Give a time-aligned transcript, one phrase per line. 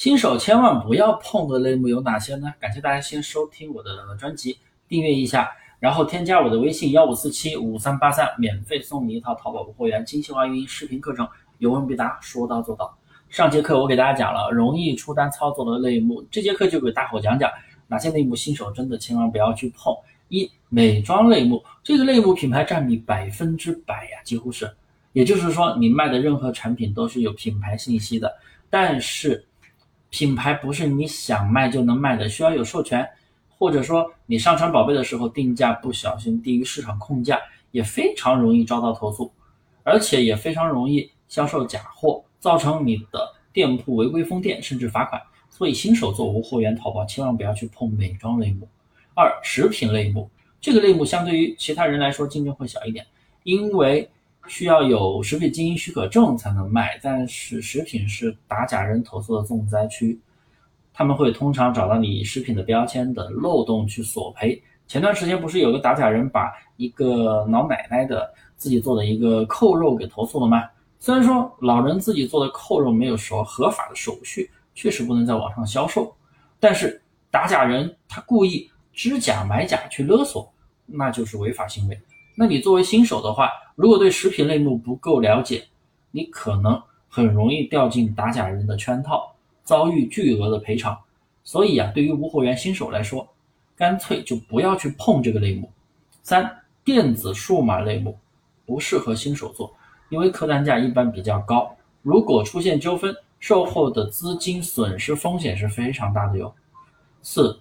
[0.00, 2.50] 新手千万不要碰的类目有哪些呢？
[2.58, 4.56] 感谢大家先收听我的专辑，
[4.88, 11.28] 订阅一下，然后添加我的微信幺五四七五三八三，免费送你一套淘宝无货源精细化运营视频课程，
[11.58, 12.96] 有问必答，说到做到。
[13.28, 17.50] 上节课我给大家讲了容易出单操作的类目，这节课就给大伙讲讲
[17.86, 19.94] 哪些类目新手真的千万不要去碰。
[20.28, 24.74] 一、美妆类目，这个类目品牌占比百分之百呀，几乎是，
[25.12, 28.34] 也就是说你卖的任何产品都是有品牌信息的，
[28.70, 29.44] 但是。
[30.10, 33.08] 品牌不是你想卖就能卖的，需要有授权，
[33.48, 37.40] 或者说你上传宝贝的时候定价不小心低于市场控价，
[37.70, 39.32] 也非常容易遭到投诉，
[39.84, 45.20] 而且也非常容易销售假货，造成你的店铺违规封店甚至罚款。
[45.48, 48.68] 所以新手做无货源淘宝，千万不要去碰美妆类目。
[49.14, 50.28] 二、食品类目，
[50.60, 53.06] 这个类目相对于其他人来说竞争会小一点，
[53.44, 54.10] 因为。
[54.50, 60.20] 需要有食品经营许可证才能卖，但是食品是打假人投诉的重灾区，
[60.92, 64.60] 他们会通常找到你食品的标签的漏洞去索赔。
[64.88, 70.64] 前段时间不是有个打假人把一个老奶奶的自己做的一个扣肉给投诉了吗？
[70.98, 76.12] 虽然说老人自己做的扣肉没有说合法的手续，确实不能在网上销售，
[76.58, 80.52] 但是打假人他故意知假买假去勒索，
[80.86, 81.96] 那就是违法行为。
[82.36, 83.48] 那你作为新手的话，
[83.80, 85.64] 如果对食品类目不够了解，
[86.10, 90.94] 你可能很容易掉进打假人的圈套，遭遇巨额的赔偿。
[91.44, 93.26] 所以啊，对于无货源新手来说，
[93.74, 95.72] 干脆就不要去碰这个类目。
[96.22, 98.18] 三、电子数码类目
[98.66, 99.74] 不适合新手做，
[100.10, 106.54] 因为客单价一般比较高，如果出现纠纷，售后的资金损失风险是非常大的哟。
[107.22, 107.58] 四、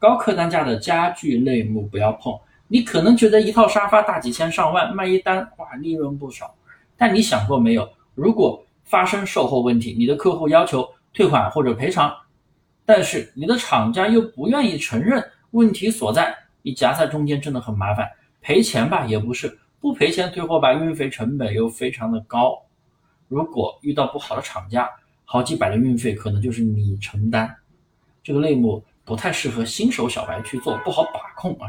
[0.00, 2.36] 高客单价的家具类目不要碰。
[2.72, 6.54] 你可能觉得一套沙发大几千上万，卖一单哇利润不少，
[6.96, 7.90] 但你想过没有？
[8.14, 12.14] 如果发生售后问题，你的客户要求退款或者赔偿，
[12.86, 16.32] 但是你的厂家又不愿意承认问题所在，
[16.62, 18.08] 你夹在中间真的很麻烦。
[18.40, 22.56] 赔钱吧也不是，不赔钱退货吧，运费成本又非常的高。
[23.26, 24.88] 如果遇到不好的厂家，
[25.24, 27.52] 好几百的运费可能就是你承担。
[28.22, 31.66] 这个类目不太适合新手小白去做，不好把控啊。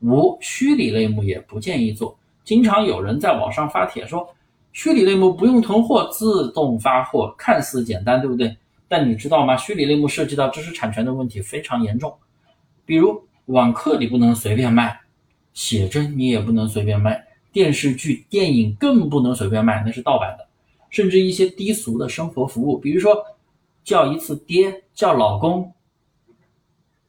[0.00, 4.28] 五虚拟类目也不建议做，经常有人在网上发帖说，
[4.72, 8.56] 虚拟类目不用囤货，自动发货，看似简单，对不对？
[8.86, 9.56] 但你知道吗？
[9.56, 12.16] 虚拟类目涉及到知识产权的问题非常严重，
[12.86, 15.00] 比如网课你不能随便卖，
[15.52, 20.46] 写真你也不能随便卖，电视剧、电影更不能随便卖，那是盗版的，
[20.90, 23.16] 甚至一些低俗的生活服务，比如说
[23.82, 25.72] 叫一次爹，叫老公，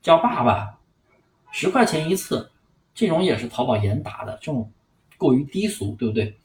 [0.01, 0.79] 叫爸爸，
[1.51, 2.49] 十块钱一次。
[2.99, 4.69] 这种也是淘宝严打的，这种
[5.17, 6.35] 过于低俗，对不对？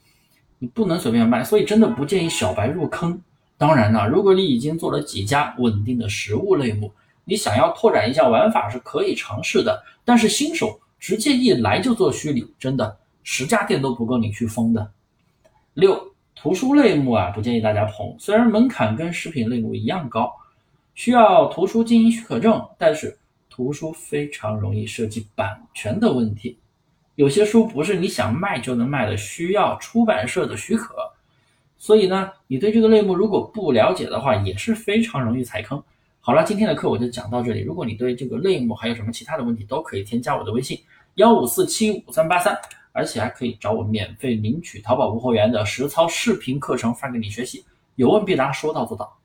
[0.57, 3.21] 你不能随便卖，所以真的不建议小白入坑。
[3.57, 6.89] 当然了，如果你已经做了几家稳定的实物类目，
[7.25, 9.83] 你想要拓展一下玩法是可以尝试的。
[10.05, 14.89] 但是新手直接一来就做虚拟，真的十家店都不够你去封的。
[15.73, 20.33] 六图书类目啊，不建议大家碰，虽然门槛跟食品类目一样高，
[20.93, 23.17] 需要图书经营许可证，但是。
[23.55, 26.59] 图书非常容易涉及版权的问题，
[27.15, 30.93] 有些书不是你想卖就能卖的，需要出版社的许可。
[31.77, 35.81] 所以呢，你对这个类目如果不了解的话，也是非常容易踩坑。
[36.19, 37.61] 好了，今天的课我就讲到这里。
[37.61, 40.77] 如果你对这个类目还有什么其他的问题，都可以添加我的微信
[41.13, 42.59] 幺五四七五三八三，
[42.91, 47.63] 而且还可以找我免费领取淘宝无货源的实操视频课程发给你学习，
[47.95, 49.17] 有问必答，说到做到。